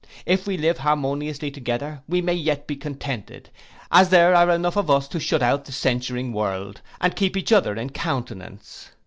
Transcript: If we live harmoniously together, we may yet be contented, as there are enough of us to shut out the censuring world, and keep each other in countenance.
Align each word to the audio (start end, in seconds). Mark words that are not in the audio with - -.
If 0.25 0.47
we 0.47 0.57
live 0.57 0.79
harmoniously 0.79 1.51
together, 1.51 2.01
we 2.09 2.23
may 2.23 2.33
yet 2.33 2.65
be 2.65 2.75
contented, 2.75 3.51
as 3.91 4.09
there 4.09 4.33
are 4.33 4.49
enough 4.49 4.75
of 4.75 4.89
us 4.89 5.07
to 5.09 5.19
shut 5.19 5.43
out 5.43 5.65
the 5.65 5.71
censuring 5.71 6.33
world, 6.33 6.81
and 6.99 7.15
keep 7.15 7.37
each 7.37 7.51
other 7.51 7.75
in 7.75 7.91
countenance. 7.91 8.89